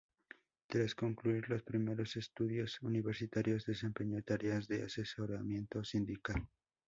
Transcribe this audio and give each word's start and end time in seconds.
Tras 0.65 0.95
concluir 0.95 1.47
los 1.47 1.61
primeros 1.61 2.15
estudios 2.15 2.81
universitarios 2.81 3.67
desempeñó 3.67 4.19
tareas 4.23 4.67
de 4.67 4.81
asesoramiento 4.83 5.83
sindical. 5.83 6.47